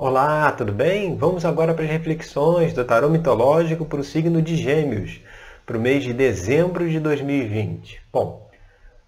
[0.00, 1.16] Olá, tudo bem?
[1.16, 5.20] Vamos agora para as reflexões do tarô mitológico para o signo de Gêmeos,
[5.66, 8.00] para o mês de dezembro de 2020.
[8.12, 8.48] Bom,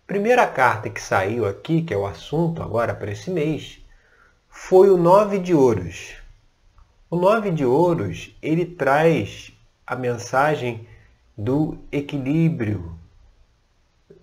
[0.05, 3.79] primeira carta que saiu aqui, que é o assunto agora para esse mês,
[4.49, 6.17] foi o Nove de Ouros.
[7.09, 9.53] O Nove de Ouros, ele traz
[9.87, 10.89] a mensagem
[11.39, 12.99] do equilíbrio,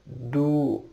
[0.06, 0.84] do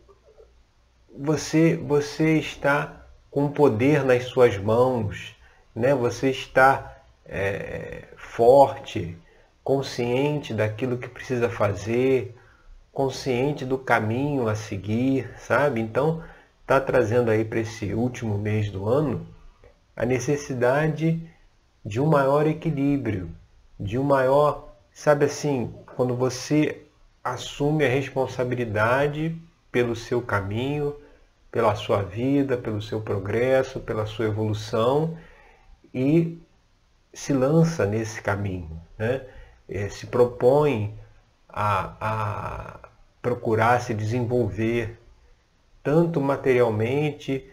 [1.18, 5.33] você você está com poder nas suas mãos,
[5.74, 5.94] né?
[5.94, 9.16] Você está é, forte,
[9.62, 12.36] consciente daquilo que precisa fazer,
[12.92, 15.80] consciente do caminho a seguir, sabe?
[15.80, 16.22] Então,
[16.60, 19.26] está trazendo aí para esse último mês do ano
[19.96, 21.20] a necessidade
[21.84, 23.30] de um maior equilíbrio,
[23.78, 26.82] de um maior, sabe assim, quando você
[27.22, 29.36] assume a responsabilidade
[29.70, 30.94] pelo seu caminho,
[31.50, 35.16] pela sua vida, pelo seu progresso, pela sua evolução
[35.94, 36.38] e
[37.12, 39.24] se lança nesse caminho, né?
[39.68, 40.98] É, se propõe
[41.48, 42.88] a, a
[43.22, 44.98] procurar se desenvolver
[45.82, 47.50] tanto materialmente,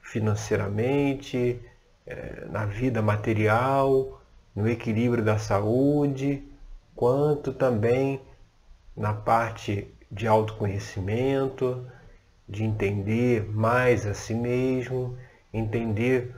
[0.00, 1.60] financeiramente,
[2.06, 4.22] é, na vida material,
[4.54, 6.42] no equilíbrio da saúde,
[6.94, 8.20] quanto também
[8.96, 11.86] na parte de autoconhecimento,
[12.48, 15.18] de entender mais a si mesmo,
[15.52, 16.34] entender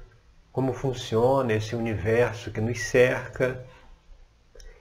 [0.59, 3.65] como funciona esse universo que nos cerca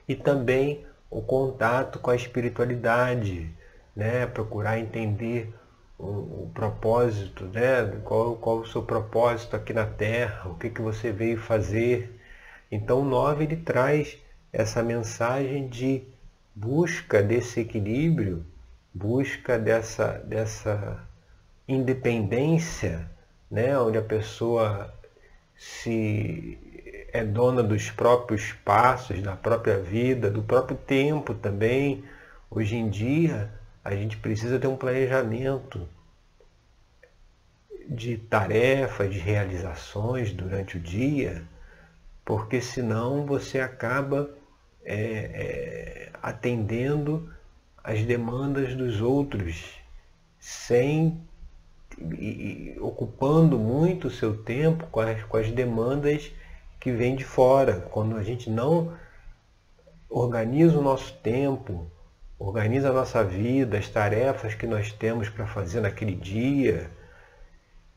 [0.08, 3.48] e também o contato com a espiritualidade,
[3.94, 4.26] né?
[4.26, 5.54] procurar entender
[5.96, 7.86] o, o propósito, né?
[8.02, 12.12] qual, qual o seu propósito aqui na Terra, o que, que você veio fazer.
[12.72, 14.18] Então o 9 ele traz
[14.52, 16.02] essa mensagem de
[16.56, 18.44] busca desse equilíbrio,
[18.92, 21.06] busca dessa, dessa
[21.68, 23.08] independência,
[23.48, 24.97] né, onde a pessoa
[25.58, 26.56] se
[27.12, 32.04] é dona dos próprios passos, da própria vida, do próprio tempo também.
[32.48, 33.52] Hoje em dia,
[33.84, 35.88] a gente precisa ter um planejamento
[37.88, 41.42] de tarefas, de realizações durante o dia,
[42.24, 44.30] porque senão você acaba
[44.84, 47.28] é, é, atendendo
[47.82, 49.74] as demandas dos outros
[50.38, 51.20] sem
[52.18, 56.30] e, ocupando muito o seu tempo com as, com as demandas
[56.80, 57.80] que vêm de fora.
[57.90, 58.92] Quando a gente não
[60.08, 61.90] organiza o nosso tempo,
[62.38, 66.90] organiza a nossa vida, as tarefas que nós temos para fazer naquele dia,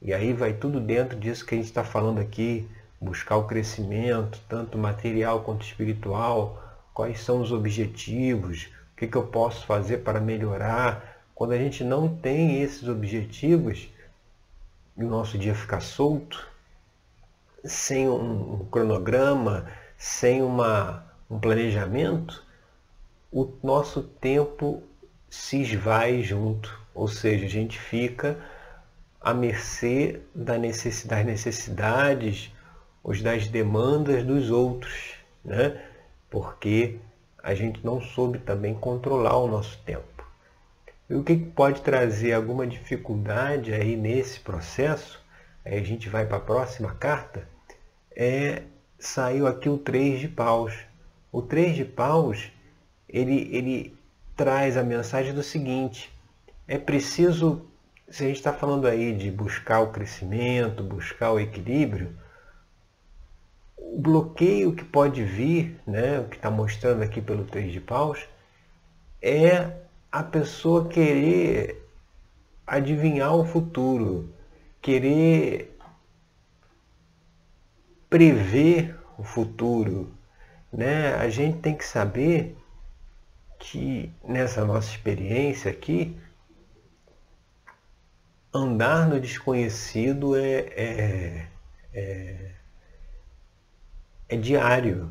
[0.01, 2.67] e aí vai tudo dentro disso que a gente está falando aqui,
[2.99, 6.61] buscar o crescimento, tanto material quanto espiritual,
[6.93, 11.10] quais são os objetivos, o que, que eu posso fazer para melhorar,
[11.41, 13.89] quando a gente não tem esses objetivos
[14.95, 16.47] e o nosso dia fica solto,
[17.65, 19.65] sem um, cronograma,
[19.97, 22.45] sem uma, um planejamento,
[23.31, 24.83] o nosso tempo
[25.31, 28.37] se esvai junto, ou seja, a gente fica
[29.19, 32.51] à mercê da necessidade, das necessidades,
[33.03, 35.83] os das demandas dos outros, né?
[36.29, 36.99] porque
[37.41, 40.10] a gente não soube também controlar o nosso tempo.
[41.11, 45.21] E o que pode trazer alguma dificuldade aí nesse processo,
[45.65, 47.45] aí a gente vai para a próxima carta,
[48.15, 48.63] é
[48.97, 50.73] saiu aqui o 3 de paus.
[51.29, 52.49] O 3 de paus,
[53.09, 53.93] ele, ele
[54.37, 56.09] traz a mensagem do seguinte,
[56.65, 57.65] é preciso,
[58.07, 62.15] se a gente está falando aí de buscar o crescimento, buscar o equilíbrio,
[63.75, 68.25] o bloqueio que pode vir, né, o que está mostrando aqui pelo 3 de paus,
[69.21, 69.80] é
[70.11, 71.87] a pessoa querer
[72.67, 74.33] adivinhar o futuro,
[74.81, 75.77] querer
[78.09, 80.11] prever o futuro,
[80.71, 81.15] né?
[81.15, 82.57] A gente tem que saber
[83.57, 86.17] que nessa nossa experiência aqui,
[88.53, 91.47] andar no desconhecido é, é,
[91.93, 92.51] é,
[94.27, 95.09] é diário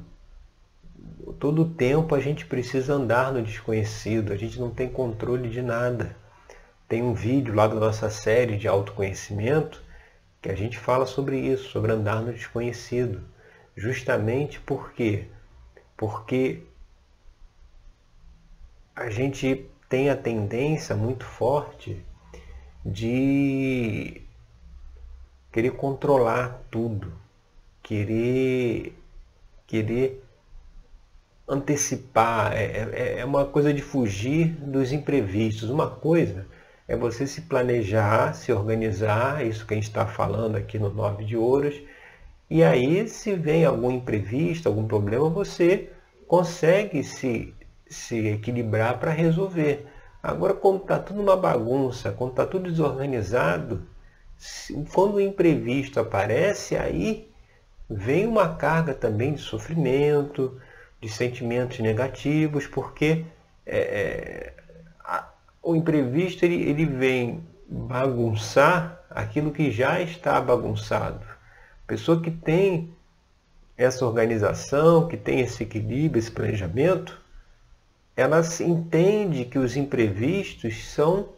[1.38, 5.62] todo o tempo a gente precisa andar no desconhecido, a gente não tem controle de
[5.62, 6.16] nada.
[6.88, 9.82] Tem um vídeo lá da nossa série de autoconhecimento
[10.42, 13.22] que a gente fala sobre isso, sobre andar no desconhecido.
[13.76, 15.28] Justamente por quê?
[15.96, 16.62] Porque
[18.94, 22.04] a gente tem a tendência muito forte
[22.84, 24.22] de
[25.52, 27.12] querer controlar tudo,
[27.82, 28.96] querer
[29.66, 30.24] querer
[31.50, 35.68] antecipar, é, é, é uma coisa de fugir dos imprevistos.
[35.68, 36.46] Uma coisa
[36.88, 41.24] é você se planejar, se organizar, isso que a gente está falando aqui no Nove
[41.24, 41.74] de Ouros,
[42.50, 45.90] E aí, se vem algum imprevisto, algum problema, você
[46.26, 47.54] consegue se,
[47.88, 49.86] se equilibrar para resolver.
[50.22, 53.82] Agora, quando está tudo uma bagunça, quando está tudo desorganizado,
[54.92, 57.28] quando o imprevisto aparece, aí
[57.88, 60.60] vem uma carga também de sofrimento,
[61.00, 63.24] de sentimentos negativos, porque
[63.66, 64.54] é, é,
[65.04, 65.28] a,
[65.62, 71.24] o imprevisto ele, ele vem bagunçar aquilo que já está bagunçado.
[71.84, 72.94] A pessoa que tem
[73.76, 77.20] essa organização, que tem esse equilíbrio, esse planejamento,
[78.14, 81.30] ela entende que os imprevistos são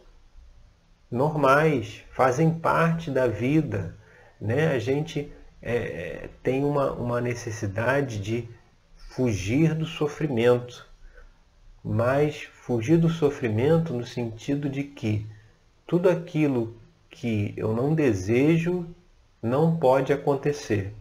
[1.09, 3.95] normais, fazem parte da vida.
[4.41, 4.67] Né?
[4.67, 5.31] A gente
[5.61, 8.49] é, tem uma, uma necessidade de
[9.15, 10.87] fugir do sofrimento,
[11.83, 15.27] mas fugir do sofrimento no sentido de que
[15.85, 16.75] tudo aquilo
[17.11, 18.87] que eu não desejo
[19.41, 20.93] não pode acontecer.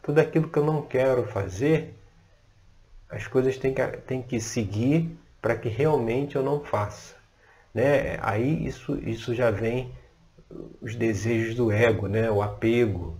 [0.00, 1.94] Tudo aquilo que eu não quero fazer,
[3.08, 7.16] as coisas têm que, têm que seguir para que realmente eu não faça.
[7.74, 8.18] Né?
[8.22, 9.92] Aí isso, isso já vem
[10.80, 12.30] os desejos do ego, né?
[12.30, 13.18] o apego,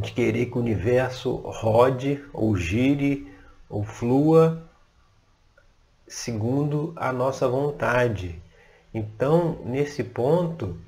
[0.00, 3.32] de querer que o universo rode, ou gire,
[3.68, 4.62] ou flua
[6.06, 8.40] segundo a nossa vontade.
[8.94, 10.78] Então, nesse ponto,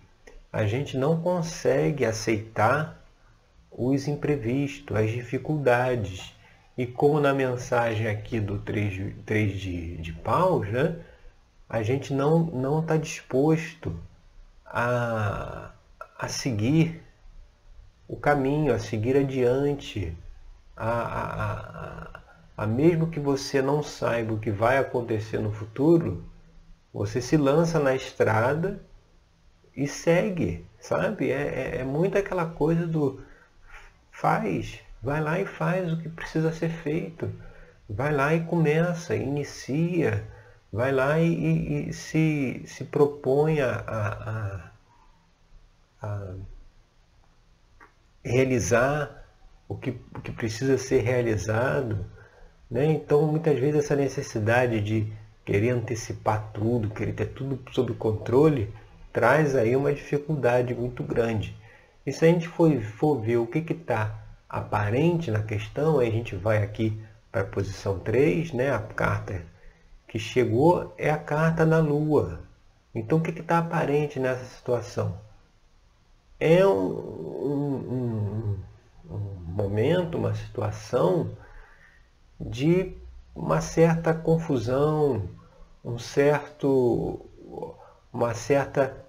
[0.53, 3.03] a gente não consegue aceitar
[3.71, 6.33] os imprevistos, as dificuldades.
[6.77, 10.97] E como na mensagem aqui do 3, 3 de, de paus, né,
[11.69, 13.95] a gente não está disposto
[14.65, 15.73] a,
[16.19, 17.03] a seguir
[18.09, 20.17] o caminho, a seguir adiante,
[20.75, 22.21] a, a, a,
[22.57, 26.25] a mesmo que você não saiba o que vai acontecer no futuro,
[26.93, 28.81] você se lança na estrada
[29.77, 31.31] e segue, sabe?
[31.31, 33.21] É, é, é muito aquela coisa do
[34.11, 37.31] faz, vai lá e faz o que precisa ser feito.
[37.89, 40.27] Vai lá e começa, inicia,
[40.73, 44.71] vai lá e, e, e se, se propõe a, a,
[46.03, 46.35] a,
[48.29, 49.25] realizar
[49.69, 52.07] o que, o que precisa ser realizado.
[52.71, 52.87] Né?
[52.87, 55.13] Então, muitas vezes, essa necessidade de
[55.45, 58.73] querer antecipar tudo, querer ter tudo sob controle,
[59.13, 61.57] traz aí uma dificuldade muito grande.
[62.07, 66.13] E se a gente for, for ver o que está aparente na questão, aí a
[66.13, 66.99] gente vai aqui
[67.31, 68.71] para a posição 3, né?
[68.71, 69.43] a carta
[70.07, 72.41] que chegou é a carta da Lua.
[72.95, 75.21] Então o que está aparente nessa situação?
[76.41, 78.59] É um, um,
[79.11, 81.31] um, um momento, uma situação
[82.41, 82.97] de
[83.35, 85.29] uma certa confusão,
[85.85, 87.27] um certo,
[88.13, 89.05] uma certa,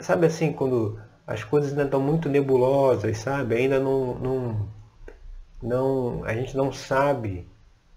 [0.00, 3.56] sabe assim, quando as coisas ainda estão muito nebulosas, sabe?
[3.56, 4.68] Ainda não, não,
[5.62, 7.46] não a gente não sabe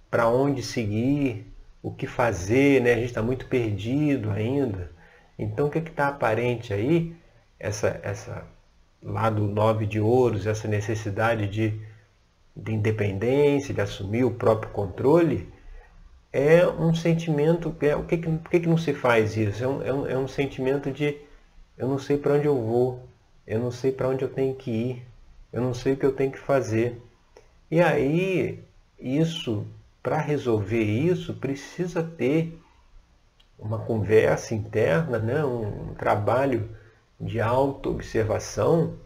[0.09, 1.51] para onde seguir,
[1.81, 2.93] o que fazer, né?
[2.93, 4.91] A gente está muito perdido ainda.
[5.37, 7.15] Então o que está aparente aí?
[7.59, 8.45] Essa, essa
[9.01, 11.79] lado nove de ouros, essa necessidade de,
[12.55, 15.51] de independência, de assumir o próprio controle,
[16.31, 19.63] é um sentimento, é, o que, por que, que não se faz isso?
[19.63, 21.17] É um, é um, é um sentimento de
[21.77, 23.03] eu não sei para onde eu vou,
[23.45, 25.07] eu não sei para onde eu tenho que ir,
[25.51, 27.01] eu não sei o que eu tenho que fazer.
[27.69, 28.63] E aí,
[28.99, 29.65] isso,
[30.01, 32.57] para resolver isso, precisa ter
[33.57, 35.43] uma conversa interna, né?
[35.43, 36.69] um, um trabalho
[37.21, 38.97] de auto-observação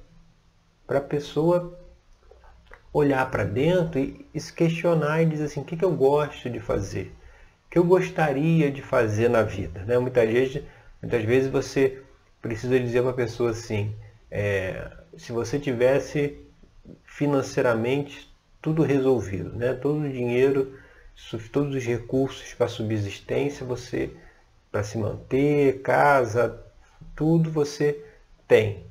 [0.87, 1.77] para a pessoa
[2.93, 6.61] olhar para dentro e, se questionar e dizer assim, o que, que eu gosto de
[6.61, 7.13] fazer?
[7.67, 9.83] O que eu gostaria de fazer na vida?
[9.83, 9.99] Né?
[9.99, 10.63] Muitas, vezes,
[11.01, 12.01] muitas vezes você
[12.41, 13.93] precisa dizer para a pessoa assim,
[14.31, 16.39] é, se você tivesse
[17.03, 19.73] financeiramente tudo resolvido, né?
[19.73, 20.73] todo o dinheiro,
[21.51, 24.11] todos os recursos para subsistência, você
[24.71, 26.61] para se manter, casa,
[27.13, 28.04] tudo você
[28.47, 28.85] tem.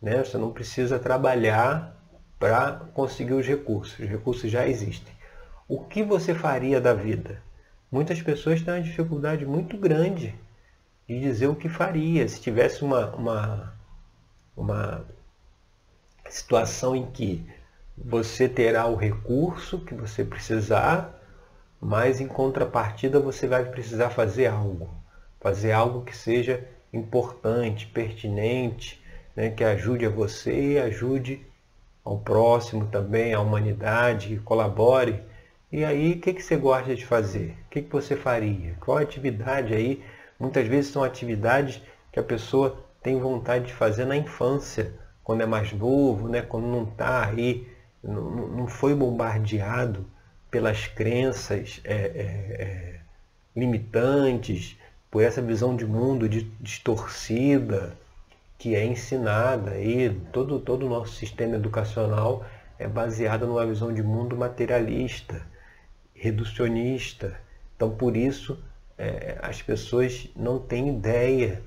[0.00, 0.22] Né?
[0.22, 1.96] Você não precisa trabalhar
[2.38, 3.98] para conseguir os recursos.
[3.98, 5.12] Os recursos já existem.
[5.68, 7.42] O que você faria da vida?
[7.92, 10.34] Muitas pessoas têm uma dificuldade muito grande
[11.08, 12.26] de dizer o que faria.
[12.28, 13.74] Se tivesse uma, uma,
[14.56, 15.04] uma
[16.28, 17.44] situação em que
[17.96, 21.20] você terá o recurso que você precisar,
[21.80, 24.88] mas em contrapartida você vai precisar fazer algo.
[25.40, 29.00] Fazer algo que seja importante, pertinente,
[29.34, 31.40] né, que ajude a você e ajude
[32.04, 35.22] ao próximo também, à humanidade, que colabore.
[35.70, 37.56] E aí, o que, que você gosta de fazer?
[37.66, 38.74] O que, que você faria?
[38.80, 40.02] Qual atividade aí?
[40.38, 41.80] Muitas vezes são atividades
[42.10, 44.92] que a pessoa tem vontade de fazer na infância,
[45.22, 46.42] quando é mais novo, né?
[46.42, 47.68] quando não está aí,
[48.02, 50.04] não, foi bombardeado
[50.50, 53.00] pelas crenças é, é, é,
[53.54, 54.76] limitantes,
[55.10, 57.96] por essa visão de mundo distorcida
[58.56, 62.44] que é ensinada aí, todo, todo o nosso sistema educacional
[62.78, 65.46] é baseado numa visão de mundo materialista,
[66.14, 67.40] reducionista.
[67.74, 68.62] Então, por isso,
[68.98, 71.62] é, as pessoas não têm ideia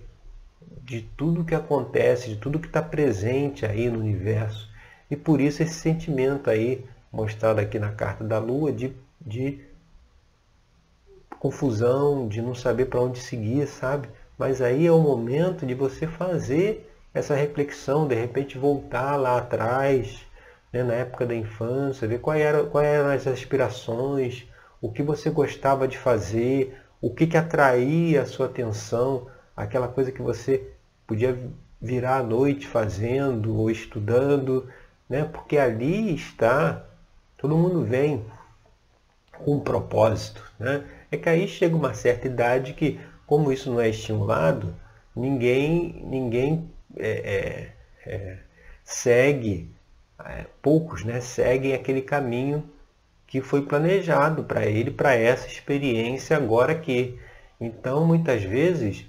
[0.83, 4.69] de tudo que acontece, de tudo que está presente aí no universo.
[5.09, 9.59] E por isso esse sentimento aí, mostrado aqui na carta da Lua, de, de
[11.43, 14.07] confusão, de não saber para onde seguir, sabe?
[14.37, 20.25] Mas aí é o momento de você fazer essa reflexão, de repente voltar lá atrás,
[20.71, 24.47] né, na época da infância, ver quais eram, quais eram as aspirações,
[24.81, 30.13] o que você gostava de fazer, o que, que atraía a sua atenção, aquela coisa
[30.13, 30.71] que você
[31.05, 31.37] podia
[31.81, 34.65] virar à noite fazendo ou estudando,
[35.09, 35.25] né?
[35.25, 36.85] porque ali está,
[37.37, 38.25] todo mundo vem
[39.43, 40.41] com um propósito.
[40.57, 40.85] Né?
[41.13, 44.75] É que aí chega uma certa idade que, como isso não é estimulado,
[45.15, 47.71] ninguém, ninguém é,
[48.07, 48.37] é, é,
[48.83, 49.71] segue,
[50.25, 52.67] é, poucos né, seguem aquele caminho
[53.27, 57.15] que foi planejado para ele, para essa experiência agora aqui.
[57.61, 59.05] Então, muitas vezes,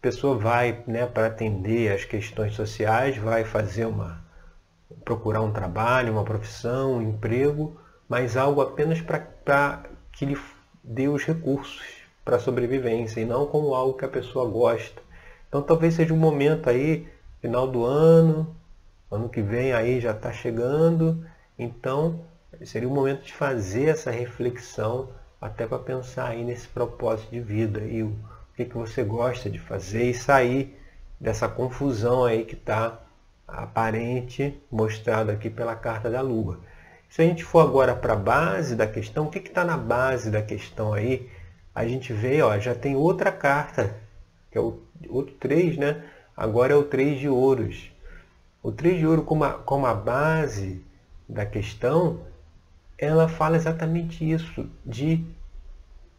[0.00, 4.20] a pessoa vai né, para atender as questões sociais, vai fazer uma.
[5.04, 10.36] procurar um trabalho, uma profissão, um emprego, mas algo apenas para que lhe
[10.86, 11.82] dê os recursos
[12.24, 15.02] para sobrevivência e não como algo que a pessoa gosta.
[15.48, 17.08] Então talvez seja um momento aí,
[17.40, 18.56] final do ano,
[19.10, 21.24] ano que vem aí já está chegando,
[21.58, 22.20] então
[22.64, 25.08] seria o momento de fazer essa reflexão
[25.40, 28.16] até para pensar aí nesse propósito de vida e o
[28.56, 30.76] que, que você gosta de fazer e sair
[31.20, 33.00] dessa confusão aí que está
[33.46, 36.58] aparente, mostrado aqui pela carta da Lua.
[37.08, 40.30] Se a gente for agora para a base da questão, o que está na base
[40.30, 41.30] da questão aí?
[41.74, 43.94] A gente vê, ó, já tem outra carta,
[44.50, 46.04] que é o outro 3, né?
[46.36, 47.90] Agora é o 3 de ouros.
[48.62, 50.84] O 3 de ouro como a, como a base
[51.28, 52.20] da questão,
[52.98, 55.24] ela fala exatamente isso, de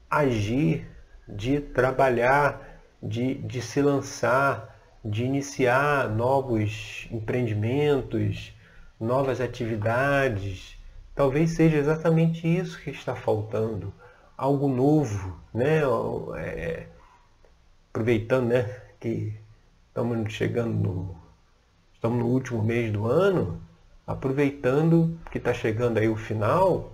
[0.10, 0.88] agir,
[1.27, 8.53] de trabalhar, de, de se lançar, de iniciar novos empreendimentos,
[9.00, 10.76] novas atividades,
[11.17, 13.91] Talvez seja exatamente isso que está faltando,
[14.38, 15.81] algo novo, né?
[16.38, 16.86] É,
[17.89, 19.33] aproveitando, né, que
[19.88, 21.15] estamos chegando no,
[21.91, 23.59] estamos no último mês do ano,
[24.05, 26.91] aproveitando que está chegando aí o final,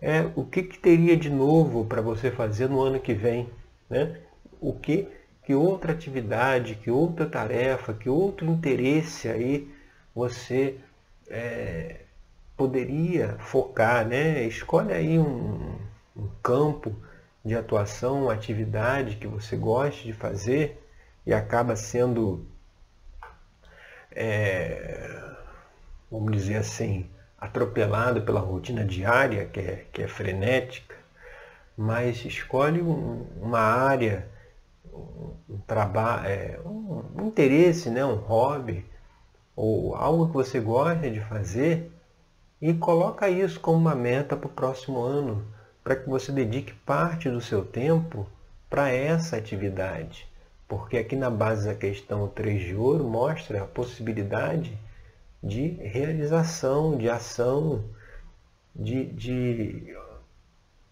[0.00, 3.50] é o que, que teria de novo para você fazer no ano que vem,
[3.90, 4.20] né?
[4.60, 5.08] O que
[5.42, 9.68] que outra atividade, que outra tarefa, que outro interesse aí
[10.14, 10.78] você
[11.28, 12.05] é,
[12.56, 14.42] poderia focar, né?
[14.44, 15.76] Escolhe aí um,
[16.16, 16.94] um campo
[17.44, 20.82] de atuação, uma atividade que você goste de fazer
[21.24, 22.46] e acaba sendo,
[24.10, 25.34] é,
[26.10, 27.08] vamos dizer assim,
[27.38, 30.96] atropelado pela rotina diária, que é, que é frenética,
[31.76, 34.26] mas escolhe um, uma área,
[34.92, 38.84] um, trabalho, é, um, um interesse, né, um hobby,
[39.54, 41.92] ou algo que você gosta de fazer
[42.60, 45.44] e coloca isso como uma meta para o próximo ano,
[45.84, 48.26] para que você dedique parte do seu tempo
[48.68, 50.26] para essa atividade.
[50.66, 54.76] Porque aqui na base da questão o 3 de ouro mostra a possibilidade
[55.42, 57.84] de realização, de ação,
[58.74, 59.96] de, de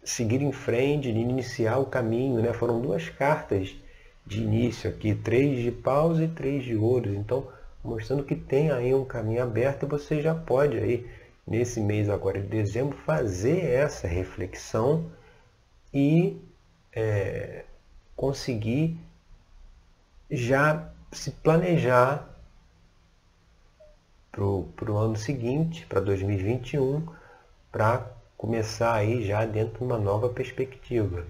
[0.04, 2.40] seguir em frente, de iniciar o caminho.
[2.40, 2.52] Né?
[2.52, 3.74] Foram duas cartas
[4.24, 7.12] de início aqui, três de paus e três de ouros.
[7.12, 7.48] Então,
[7.82, 11.04] mostrando que tem aí um caminho aberto, você já pode aí
[11.46, 15.10] nesse mês agora de dezembro, fazer essa reflexão
[15.92, 16.40] e
[16.92, 17.64] é,
[18.16, 18.98] conseguir
[20.30, 22.28] já se planejar
[24.30, 27.06] para o ano seguinte, para 2021,
[27.70, 31.24] para começar aí já dentro de uma nova perspectiva.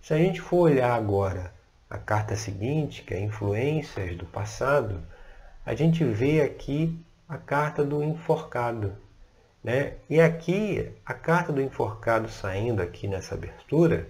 [0.00, 1.52] Se a gente for olhar agora
[1.90, 5.02] a carta seguinte, que é Influências do Passado,
[5.66, 8.96] a gente vê aqui a carta do enforcado.
[9.62, 9.94] Né?
[10.08, 14.08] E aqui, a carta do enforcado saindo aqui nessa abertura,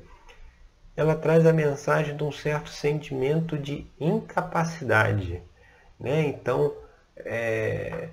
[0.96, 5.42] ela traz a mensagem de um certo sentimento de incapacidade.
[5.98, 6.26] Né?
[6.26, 6.74] Então,
[7.16, 8.08] é,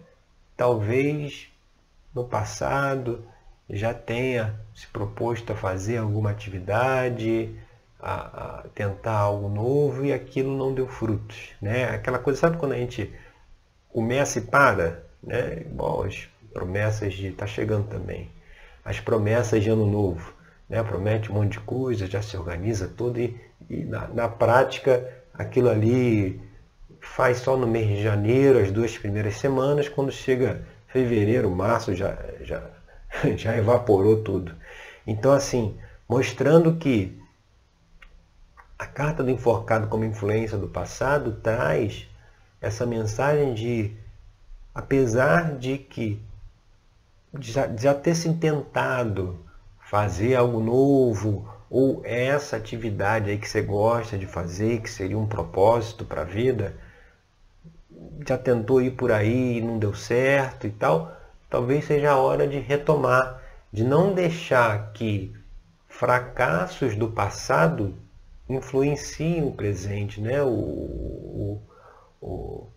[0.55, 1.51] talvez
[2.13, 3.25] no passado
[3.69, 7.55] já tenha se proposto a fazer alguma atividade,
[7.99, 11.53] a, a, tentar algo novo e aquilo não deu frutos.
[11.61, 11.85] Né?
[11.85, 13.13] Aquela coisa, sabe quando a gente
[13.89, 15.65] começa e para, né?
[16.05, 17.27] As promessas de.
[17.27, 18.31] está chegando também.
[18.83, 20.33] As promessas de ano novo.
[20.69, 20.81] Né?
[20.81, 23.37] Promete um monte de coisa, já se organiza tudo e,
[23.69, 26.41] e na, na prática aquilo ali
[27.01, 32.17] faz só no mês de janeiro, as duas primeiras semanas, quando chega fevereiro, março, já,
[32.41, 32.63] já,
[33.35, 34.55] já evaporou tudo.
[35.05, 37.21] Então, assim, mostrando que
[38.79, 42.07] a carta do enforcado como influência do passado traz
[42.61, 43.93] essa mensagem de,
[44.73, 46.24] apesar de que
[47.39, 49.39] já, já ter se tentado
[49.79, 55.27] fazer algo novo, ou essa atividade aí que você gosta de fazer, que seria um
[55.27, 56.75] propósito para a vida,
[58.27, 61.15] já tentou ir por aí e não deu certo e tal,
[61.49, 65.35] talvez seja a hora de retomar, de não deixar que
[65.87, 67.95] fracassos do passado
[68.49, 70.41] influenciem o presente, né?
[70.43, 71.61] O, o,
[72.21, 72.67] o, o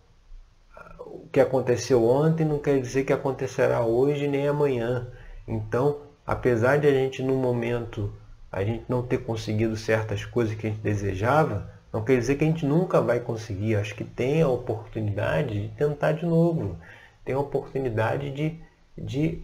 [1.31, 5.07] que aconteceu ontem não quer dizer que acontecerá hoje nem amanhã.
[5.47, 8.11] Então, apesar de a gente no momento
[8.51, 12.43] a gente não ter conseguido certas coisas que a gente desejava, não quer dizer que
[12.43, 13.75] a gente nunca vai conseguir.
[13.75, 16.77] Acho que tem a oportunidade de tentar de novo.
[17.23, 18.59] Tem a oportunidade de,
[18.97, 19.43] de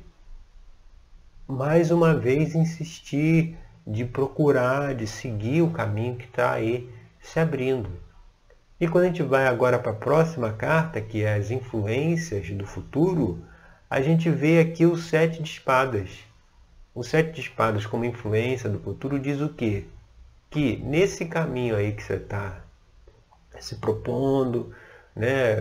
[1.47, 6.89] mais uma vez insistir, de procurar, de seguir o caminho que está aí
[7.21, 7.89] se abrindo.
[8.79, 12.65] E quando a gente vai agora para a próxima carta, que é as influências do
[12.65, 13.43] futuro,
[13.89, 16.09] a gente vê aqui o sete de espadas.
[16.93, 19.85] O sete de espadas como influência do futuro diz o quê?
[20.55, 22.61] que nesse caminho aí que você está
[23.59, 24.73] se propondo,
[25.13, 25.53] né,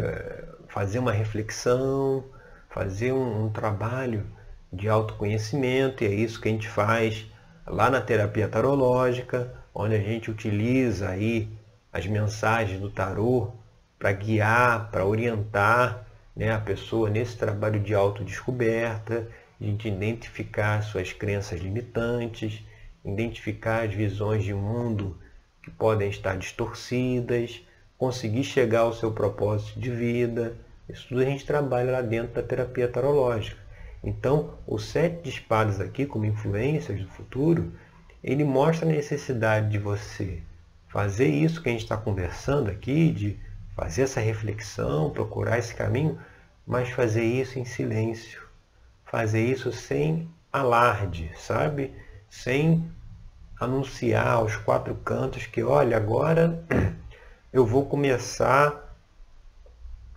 [0.68, 2.25] fazer uma reflexão,
[2.71, 4.25] fazer um, um trabalho
[4.73, 7.26] de autoconhecimento, e é isso que a gente faz
[7.66, 11.49] lá na terapia tarológica, onde a gente utiliza aí
[11.95, 13.53] as mensagens do tarô
[14.01, 19.29] para guiar, para orientar né, a pessoa nesse trabalho de autodescoberta,
[19.61, 22.61] de identificar suas crenças limitantes,
[23.05, 25.16] identificar as visões de mundo
[25.62, 27.62] que podem estar distorcidas,
[27.97, 30.57] conseguir chegar ao seu propósito de vida.
[30.88, 33.62] Isso tudo a gente trabalha lá dentro da terapia tarológica.
[34.03, 37.73] Então, o sete de espadas aqui, como influências do futuro,
[38.23, 40.42] ele mostra a necessidade de você
[40.94, 43.37] fazer isso que a gente está conversando aqui, de
[43.74, 46.16] fazer essa reflexão, procurar esse caminho,
[46.64, 48.40] mas fazer isso em silêncio.
[49.04, 51.92] Fazer isso sem alarde, sabe?
[52.30, 52.88] sem
[53.61, 56.64] anunciar aos quatro cantos que, olha, agora
[57.52, 58.96] eu vou começar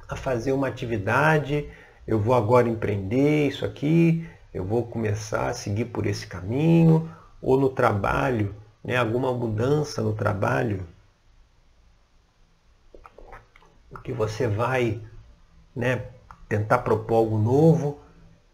[0.07, 1.67] a fazer uma atividade,
[2.07, 7.11] eu vou agora empreender isso aqui, eu vou começar a seguir por esse caminho,
[7.41, 8.55] ou no trabalho,
[8.87, 10.87] né, alguma mudança no trabalho,
[14.01, 15.01] que você vai
[15.75, 16.05] né,
[16.47, 17.99] tentar propor algo novo,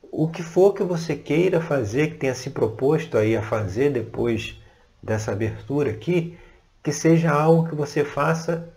[0.02, 4.60] o que for que você queira fazer, que tenha se proposto aí a fazer depois
[5.02, 6.36] dessa abertura aqui,
[6.82, 8.68] que seja algo que você faça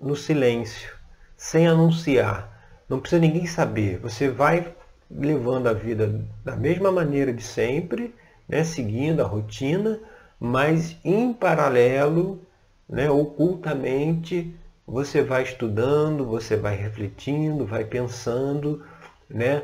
[0.00, 0.96] no silêncio,
[1.36, 2.50] sem anunciar.
[2.88, 3.98] Não precisa ninguém saber.
[3.98, 4.74] Você vai
[5.10, 8.14] levando a vida da mesma maneira de sempre,
[8.48, 10.00] né, seguindo a rotina,
[10.44, 12.44] mas em paralelo,
[12.88, 14.52] né, ocultamente,
[14.84, 18.84] você vai estudando, você vai refletindo, vai pensando,
[19.30, 19.62] né,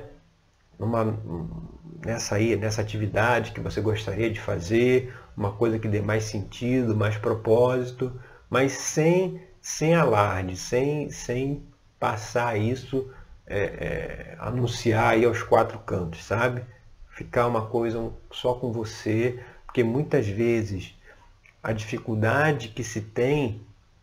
[0.78, 1.18] numa,
[2.06, 6.94] nessa, aí, nessa atividade que você gostaria de fazer, uma coisa que dê mais sentido,
[6.94, 8.12] mais propósito,
[8.48, 11.60] mas sem, sem alarde, sem, sem
[11.98, 13.10] passar isso,
[13.48, 16.62] é, é, anunciar aí aos quatro cantos, sabe?
[17.10, 19.40] Ficar uma coisa só com você,
[19.78, 20.92] porque muitas vezes
[21.62, 23.60] a dificuldade que se tem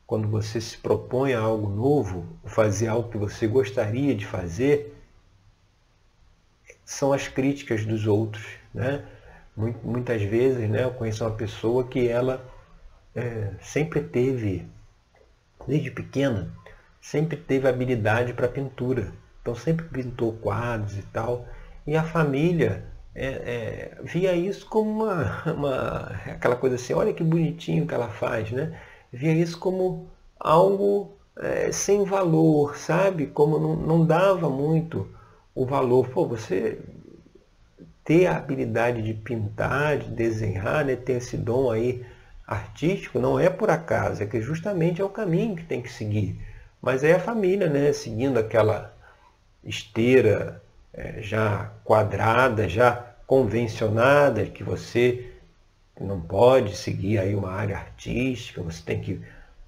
[0.08, 4.96] quando você se propõe a algo novo, fazer algo que você gostaria de fazer,
[6.86, 8.46] são as críticas dos outros.
[8.74, 9.04] Né?
[9.84, 12.42] Muitas vezes né, eu conheço uma pessoa que ela
[13.14, 14.66] é, sempre teve,
[15.68, 16.54] desde pequena,
[17.02, 19.12] sempre teve habilidade para pintura.
[19.42, 21.46] Então sempre pintou quadros e tal.
[21.86, 27.24] E a família é, é, via isso como uma, uma, aquela coisa assim, olha que
[27.24, 28.78] bonitinho que ela faz, né?
[29.12, 33.28] Via isso como algo é, sem valor, sabe?
[33.28, 35.08] Como não, não dava muito
[35.56, 36.10] o valor.
[36.10, 36.80] Pô, você
[38.04, 42.06] ter a habilidade de pintar, de desenhar, né, ter esse dom aí
[42.46, 46.40] artístico, não é por acaso, é que justamente é o caminho que tem que seguir.
[46.82, 48.94] Mas é a família, né, seguindo aquela
[49.64, 50.62] esteira
[50.96, 55.32] é, já quadrada, já convencionada, que você
[56.00, 59.22] não pode seguir aí uma área artística, você tem que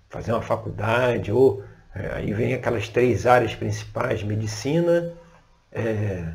[0.10, 1.64] fazer uma faculdade ou
[1.96, 5.14] É, aí vem aquelas três áreas principais, medicina,
[5.72, 6.34] é,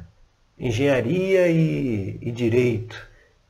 [0.58, 2.96] engenharia e, e direito.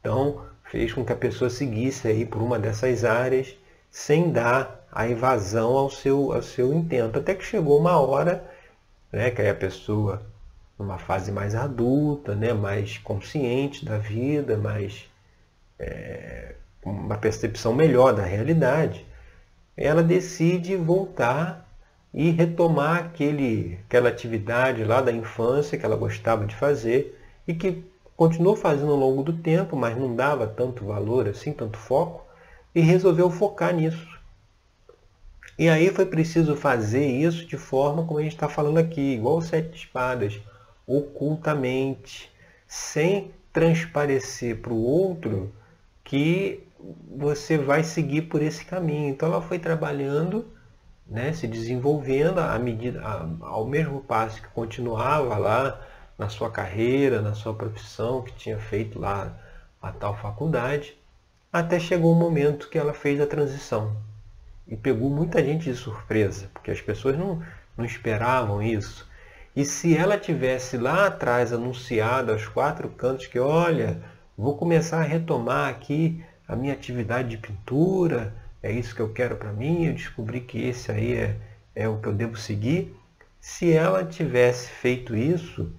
[0.01, 3.57] Então, fez com que a pessoa seguisse aí por uma dessas áreas
[3.91, 7.19] sem dar a evasão ao seu, ao seu intento.
[7.19, 8.45] Até que chegou uma hora
[9.11, 10.23] né, que a pessoa,
[10.83, 15.09] numa fase mais adulta, né, mais consciente da vida, mais
[15.79, 19.07] é, uma percepção melhor da realidade,
[19.77, 21.69] ela decide voltar
[22.13, 27.19] e retomar aquele, aquela atividade lá da infância que ela gostava de fazer
[27.49, 27.85] e que
[28.17, 32.27] continuou fazendo ao longo do tempo, mas não dava tanto valor assim, tanto foco,
[32.75, 34.07] e resolveu focar nisso.
[35.59, 39.39] E aí foi preciso fazer isso de forma como a gente está falando aqui, igual
[39.39, 40.41] o sete espadas,
[40.97, 42.31] ocultamente,
[42.67, 45.53] sem transparecer para o outro
[46.05, 46.67] que
[47.17, 49.11] você vai seguir por esse caminho.
[49.11, 50.47] Então ela foi trabalhando,
[51.07, 53.01] né, se desenvolvendo à medida,
[53.41, 55.81] ao mesmo passo que continuava lá
[56.19, 59.37] na sua carreira, na sua profissão, que tinha feito lá
[59.81, 60.97] a tal faculdade,
[61.53, 63.97] até chegou o momento que ela fez a transição
[64.67, 67.43] e pegou muita gente de surpresa, porque as pessoas não,
[67.77, 69.11] não esperavam isso.
[69.55, 74.03] E se ela tivesse lá atrás anunciado aos quatro cantos que, olha,
[74.37, 79.37] vou começar a retomar aqui a minha atividade de pintura, é isso que eu quero
[79.37, 81.37] para mim, eu descobri que esse aí é,
[81.75, 82.95] é o que eu devo seguir.
[83.41, 85.71] Se ela tivesse feito isso,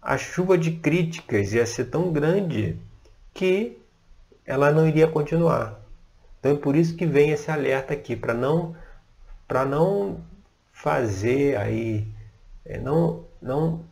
[0.00, 2.76] a chuva de críticas ia ser tão grande
[3.32, 3.78] que
[4.44, 5.80] ela não iria continuar.
[6.40, 8.74] Então é por isso que vem esse alerta aqui, para não,
[9.46, 10.20] para não
[10.72, 12.06] fazer aí,
[12.64, 13.84] é, não, não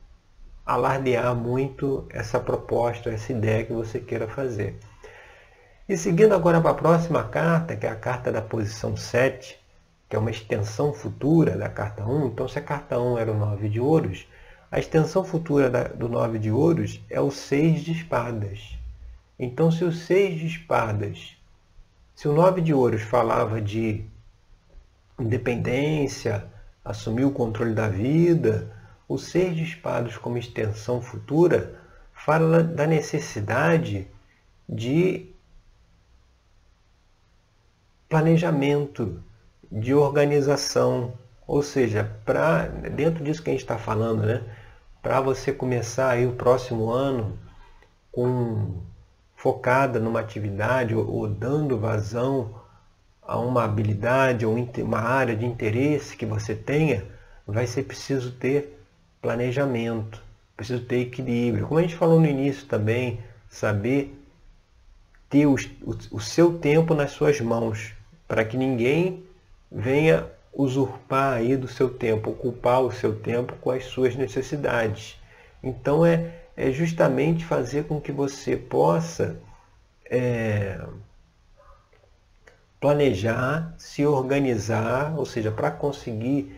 [0.65, 4.79] alardear muito essa proposta, essa ideia que você queira fazer.
[5.89, 9.59] E seguindo agora para a próxima carta, que é a carta da posição 7,
[10.09, 12.27] que é uma extensão futura da carta 1.
[12.27, 14.27] Então, se a carta 1 era o 9 de ouros,
[14.71, 18.79] a extensão futura da, do 9 de ouros é o 6 de espadas.
[19.39, 21.41] Então, se o 6 de espadas
[22.21, 24.05] se o nove de ouros falava de
[25.19, 26.47] independência,
[26.85, 28.71] assumir o controle da vida,
[29.09, 31.79] o seis de espadas como extensão futura
[32.13, 34.07] fala da necessidade
[34.69, 35.31] de
[38.09, 39.23] planejamento,
[39.71, 41.15] de organização,
[41.47, 44.43] ou seja, para dentro disso que a gente está falando, né,
[45.03, 47.39] para você começar aí o próximo ano
[48.13, 48.83] com
[49.35, 52.60] focada numa atividade ou, ou dando vazão
[53.31, 57.05] a uma habilidade ou uma área de interesse que você tenha,
[57.47, 58.77] vai ser preciso ter
[59.23, 60.21] planejamento,
[60.57, 61.67] preciso ter equilíbrio.
[61.67, 64.17] Como a gente falou no início também, saber
[65.29, 67.93] ter o, o, o seu tempo nas suas mãos,
[68.27, 69.25] para que ninguém
[69.71, 75.17] venha usurpar aí do seu tempo, ocupar o seu tempo com as suas necessidades.
[75.63, 79.41] Então é é justamente fazer com que você possa
[80.05, 80.79] é,
[82.81, 86.57] planejar, se organizar, ou seja, para conseguir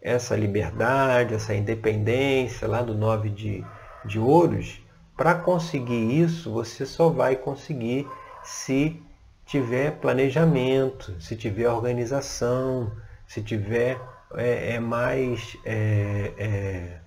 [0.00, 3.64] essa liberdade, essa independência lá do nove de,
[4.04, 4.80] de ouros,
[5.16, 8.06] para conseguir isso, você só vai conseguir
[8.42, 9.02] se
[9.44, 12.92] tiver planejamento, se tiver organização,
[13.26, 14.00] se tiver
[14.34, 17.00] é, é mais é, é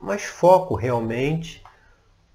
[0.00, 1.62] mais foco realmente,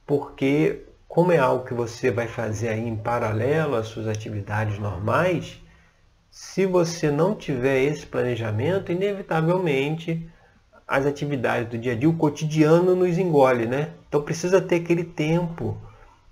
[0.06, 5.60] porque como é algo que você vai fazer aí em paralelo às suas atividades normais,
[6.30, 10.30] se você não tiver esse planejamento, inevitavelmente
[10.88, 13.90] as atividades do dia a dia, o cotidiano nos engole, né?
[14.08, 15.76] Então precisa ter aquele tempo,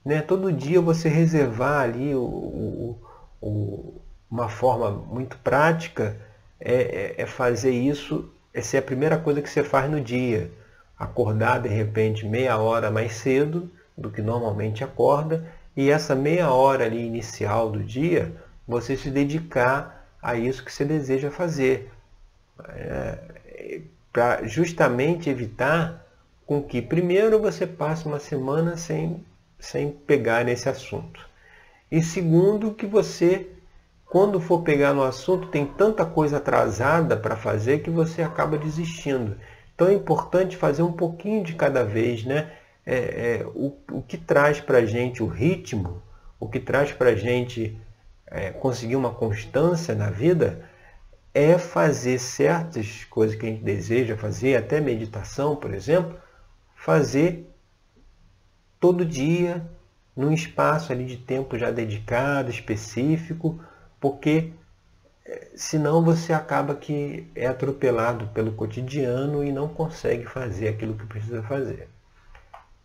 [0.06, 0.22] né?
[0.22, 3.02] Todo dia você reservar ali o, o,
[3.42, 6.16] o, uma forma muito prática
[6.60, 10.52] é, é, é fazer isso, essa é a primeira coisa que você faz no dia
[11.00, 16.86] acordar de repente meia hora mais cedo do que normalmente acorda e essa meia hora
[16.86, 18.34] ali inicial do dia
[18.68, 21.92] você se dedicar a isso que você deseja fazer.
[22.70, 23.18] É,
[24.12, 26.04] para justamente evitar
[26.46, 29.24] com que primeiro você passe uma semana sem,
[29.60, 31.28] sem pegar nesse assunto.
[31.92, 33.48] E segundo, que você,
[34.06, 39.38] quando for pegar no assunto, tem tanta coisa atrasada para fazer que você acaba desistindo.
[39.76, 42.52] Então é importante fazer um pouquinho de cada vez, né?
[42.90, 42.96] É,
[43.42, 46.02] é, o, o que traz para a gente o ritmo,
[46.40, 47.78] o que traz para a gente
[48.26, 50.64] é, conseguir uma constância na vida,
[51.34, 56.18] é fazer certas coisas que a gente deseja fazer, até meditação, por exemplo,
[56.76, 57.46] fazer
[58.80, 59.66] todo dia,
[60.16, 63.60] num espaço ali de tempo já dedicado, específico,
[64.00, 64.54] porque
[65.56, 71.44] senão você acaba que é atropelado pelo cotidiano e não consegue fazer aquilo que precisa
[71.44, 71.90] fazer.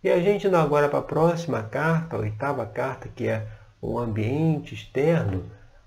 [0.02, 3.46] E a gente indo agora para a próxima carta, a oitava carta, que é
[3.80, 5.44] o ambiente externo,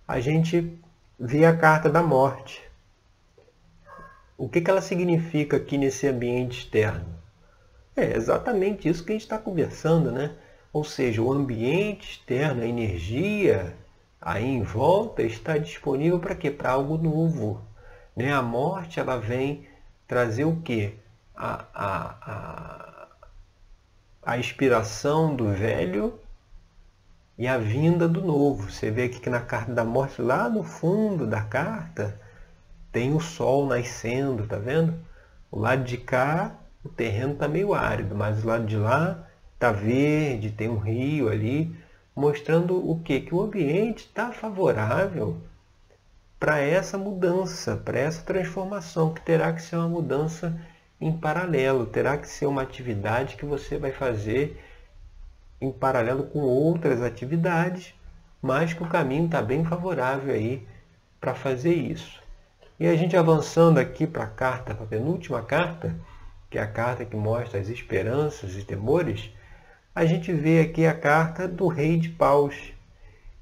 [0.07, 0.79] a gente
[1.19, 2.63] vê a carta da morte.
[4.37, 7.05] O que, que ela significa aqui nesse ambiente externo?
[7.95, 10.35] É exatamente isso que a gente está conversando, né?
[10.73, 13.73] Ou seja, o ambiente externo, a energia
[14.21, 16.51] aí em volta está disponível para quê?
[16.51, 17.61] Para algo novo.
[18.15, 18.33] Né?
[18.33, 19.65] A morte ela vem
[20.05, 20.95] trazer o quê?
[21.33, 22.84] A, a, a,
[24.25, 26.19] a inspiração do velho
[27.37, 28.71] e a vinda do novo.
[28.71, 32.19] Você vê aqui que na carta da morte, lá no fundo da carta,
[32.91, 34.95] tem o sol nascendo, tá vendo?
[35.51, 39.71] O lado de cá, o terreno está meio árido, mas o lado de lá está
[39.71, 41.75] verde, tem um rio ali,
[42.15, 43.21] mostrando o que?
[43.21, 45.37] Que o ambiente está favorável
[46.39, 50.59] para essa mudança, para essa transformação, que terá que ser uma mudança
[50.99, 54.61] em paralelo, terá que ser uma atividade que você vai fazer
[55.59, 57.93] em paralelo com outras atividades,
[58.41, 60.67] mas que o caminho está bem favorável aí
[61.19, 62.21] para fazer isso.
[62.79, 65.95] E a gente avançando aqui para a carta, para a penúltima carta,
[66.49, 69.31] que é a carta que mostra as esperanças e temores,
[69.93, 72.73] a gente vê aqui a carta do Rei de Paus,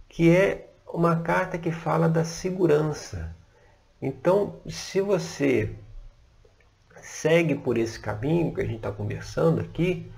[0.08, 3.36] que é uma carta que fala da segurança.
[4.00, 5.76] Então, se você
[7.24, 10.12] segue por esse caminho que a gente está conversando aqui,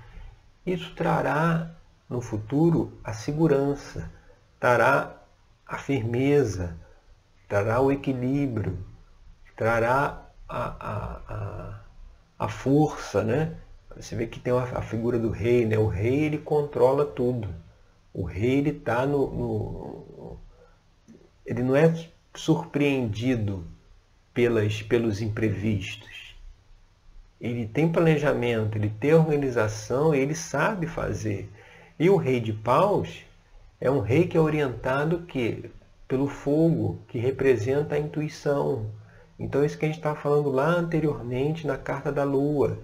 [0.66, 1.70] isso trará
[2.10, 4.10] no futuro a segurança,
[4.58, 5.14] trará
[5.64, 6.76] a firmeza,
[7.48, 8.84] trará o equilíbrio,
[9.56, 11.80] trará a, a, a,
[12.40, 13.56] a força, né?
[13.96, 15.78] Você vê que tem a figura do rei, né?
[15.78, 17.54] O rei ele controla tudo.
[18.12, 20.38] O rei ele está no, no,
[21.46, 21.94] ele não é
[22.34, 23.64] surpreendido
[24.34, 26.25] pelas, pelos imprevistos.
[27.40, 31.50] Ele tem planejamento, ele tem organização, ele sabe fazer.
[31.98, 33.24] E o rei de paus
[33.80, 35.70] é um rei que é orientado que
[36.08, 38.90] pelo fogo, que representa a intuição.
[39.38, 42.78] Então isso que a gente estava falando lá anteriormente na carta da lua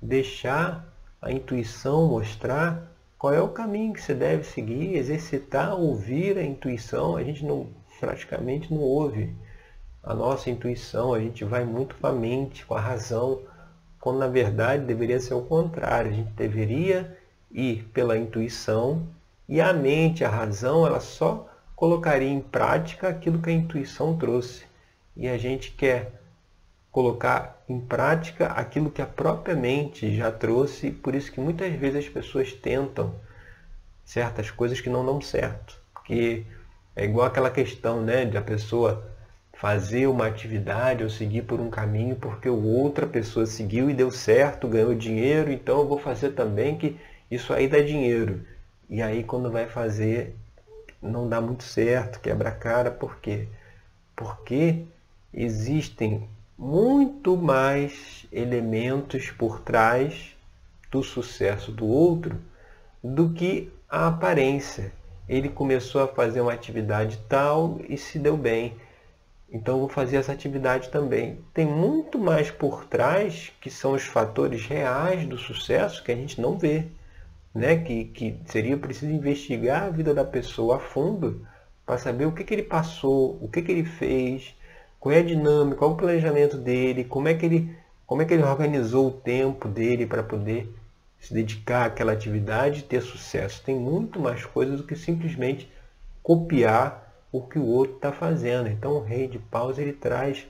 [0.00, 0.86] deixar
[1.20, 7.16] a intuição mostrar qual é o caminho que você deve seguir, exercitar, ouvir a intuição.
[7.16, 9.34] A gente não praticamente não ouve
[10.02, 13.42] a nossa intuição, a gente vai muito com a mente, com a razão,
[14.00, 16.10] quando na verdade deveria ser o contrário.
[16.10, 17.16] A gente deveria
[17.50, 19.06] ir pela intuição
[19.48, 24.64] e a mente, a razão, ela só colocaria em prática aquilo que a intuição trouxe.
[25.16, 26.12] E a gente quer
[26.90, 32.06] colocar em prática aquilo que a própria mente já trouxe, por isso que muitas vezes
[32.06, 33.14] as pessoas tentam
[34.04, 35.78] certas coisas que não dão certo.
[35.92, 36.44] Porque
[36.96, 39.09] é igual aquela questão né, de a pessoa
[39.60, 44.66] fazer uma atividade ou seguir por um caminho porque outra pessoa seguiu e deu certo,
[44.66, 46.96] ganhou dinheiro, então eu vou fazer também que
[47.30, 48.40] isso aí dá dinheiro.
[48.88, 50.34] E aí quando vai fazer
[51.02, 53.48] não dá muito certo, quebra a cara, por quê?
[54.16, 54.84] Porque
[55.32, 60.34] existem muito mais elementos por trás
[60.90, 62.40] do sucesso do outro
[63.04, 64.90] do que a aparência.
[65.28, 68.74] Ele começou a fazer uma atividade tal e se deu bem.
[69.52, 71.40] Então vou fazer essa atividade também.
[71.52, 76.40] Tem muito mais por trás que são os fatores reais do sucesso que a gente
[76.40, 76.86] não vê.
[77.52, 77.76] Né?
[77.78, 81.44] Que, que seria preciso investigar a vida da pessoa a fundo
[81.84, 84.54] para saber o que, que ele passou, o que, que ele fez,
[85.00, 88.24] qual é a dinâmica, qual é o planejamento dele, como é que ele, como é
[88.24, 90.72] que ele organizou o tempo dele para poder
[91.18, 93.62] se dedicar àquela atividade e ter sucesso.
[93.64, 95.70] Tem muito mais coisas do que simplesmente
[96.22, 98.68] copiar o que o outro está fazendo.
[98.68, 100.46] Então o rei de paus ele traz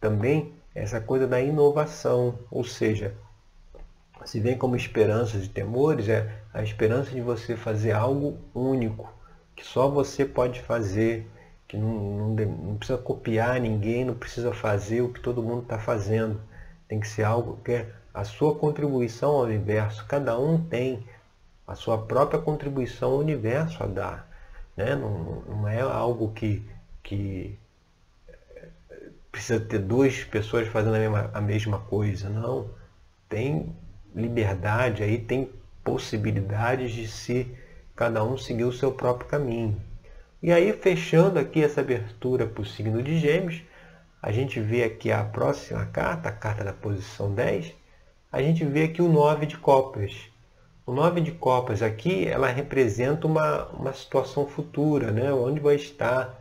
[0.00, 3.14] também essa coisa da inovação, ou seja,
[4.24, 9.12] se vem como esperanças e temores, é a esperança de você fazer algo único,
[9.54, 11.28] que só você pode fazer,
[11.66, 15.78] que não, não, não precisa copiar ninguém, não precisa fazer o que todo mundo está
[15.78, 16.40] fazendo.
[16.88, 20.04] Tem que ser algo que é a sua contribuição ao universo.
[20.06, 21.06] Cada um tem
[21.66, 24.31] a sua própria contribuição ao universo a dar.
[24.76, 24.94] Né?
[24.94, 26.62] Não, não é algo que,
[27.02, 27.58] que
[29.30, 32.28] precisa ter duas pessoas fazendo a mesma, a mesma coisa.
[32.28, 32.70] Não.
[33.28, 33.74] Tem
[34.14, 35.50] liberdade aí, tem
[35.82, 37.46] possibilidades de se
[37.96, 39.80] cada um seguir o seu próprio caminho.
[40.42, 43.62] E aí, fechando aqui essa abertura para o signo de Gêmeos,
[44.20, 47.72] a gente vê aqui a próxima carta, a carta da posição 10,
[48.30, 50.31] a gente vê aqui o 9 de copas.
[50.84, 55.32] O 9 de copas aqui, ela representa uma, uma situação futura, né?
[55.32, 56.36] onde vai estar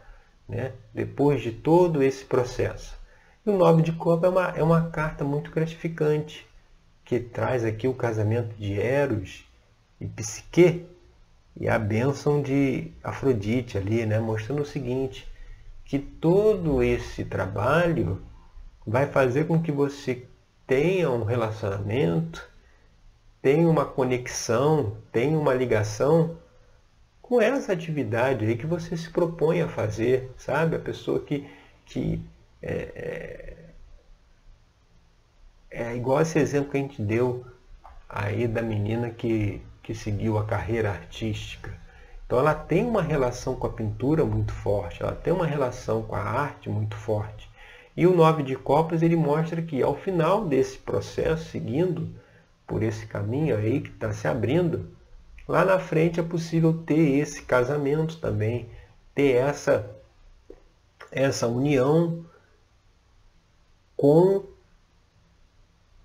[0.49, 0.73] né?
[0.93, 2.99] depois de todo esse processo.
[3.45, 6.45] E o nove de copa é uma, é uma carta muito gratificante,
[7.05, 9.45] que traz aqui o casamento de Eros
[9.99, 10.85] e Psique
[11.59, 14.19] e a bênção de Afrodite ali, né?
[14.19, 15.27] mostrando o seguinte,
[15.85, 18.21] que todo esse trabalho
[18.85, 20.25] vai fazer com que você
[20.67, 22.50] tenha um relacionamento,
[23.41, 26.37] tenha uma conexão, tenha uma ligação
[27.21, 30.75] com essa atividade aí que você se propõe a fazer, sabe?
[30.75, 31.49] A pessoa que,
[31.85, 32.21] que
[32.61, 33.55] é,
[35.71, 37.45] é, é igual esse exemplo que a gente deu
[38.07, 41.73] aí da menina que, que seguiu a carreira artística.
[42.25, 46.15] Então ela tem uma relação com a pintura muito forte, ela tem uma relação com
[46.15, 47.49] a arte muito forte.
[47.95, 52.09] E o nove de copas ele mostra que ao final desse processo, seguindo
[52.65, 54.89] por esse caminho aí que está se abrindo,
[55.47, 58.69] lá na frente é possível ter esse casamento também,
[59.13, 59.89] ter essa,
[61.11, 62.25] essa união
[63.97, 64.45] com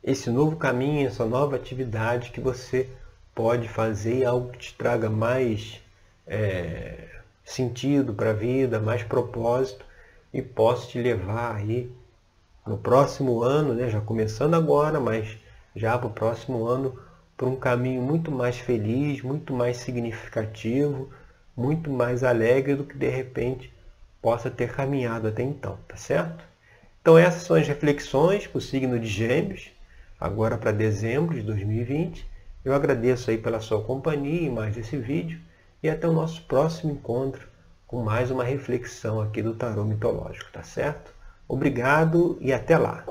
[0.02, 2.88] esse novo caminho, essa nova atividade que você
[3.34, 5.80] pode fazer algo que te traga mais
[6.26, 7.08] é,
[7.44, 9.84] sentido para a vida, mais propósito
[10.32, 11.90] e possa te levar aí
[12.66, 15.38] no próximo ano, né, já começando agora, mas
[15.76, 16.98] já para o próximo ano,
[17.36, 21.10] para um caminho muito mais feliz, muito mais significativo,
[21.54, 23.72] muito mais alegre do que de repente
[24.22, 26.42] possa ter caminhado até então, tá certo?
[27.02, 29.70] Então essas são as reflexões para o signo de Gêmeos,
[30.18, 32.26] agora para dezembro de 2020.
[32.64, 35.38] Eu agradeço aí pela sua companhia em mais esse vídeo
[35.82, 37.46] e até o nosso próximo encontro
[37.86, 41.14] com mais uma reflexão aqui do tarô mitológico, tá certo?
[41.46, 43.04] Obrigado e até lá!